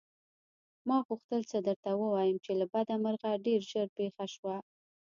ما 0.87 0.97
غوښتل 1.07 1.41
څه 1.51 1.57
درته 1.67 1.89
ووايم 1.99 2.37
چې 2.45 2.51
له 2.59 2.65
بده 2.73 2.95
مرغه 3.03 3.31
ډېر 3.45 3.59
ژر 3.71 3.87
پېښه 3.97 4.25
شوه. 4.33 4.57